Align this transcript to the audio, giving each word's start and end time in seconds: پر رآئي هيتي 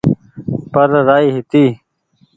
پر 0.71 0.87
رآئي 1.07 1.27
هيتي 1.35 1.65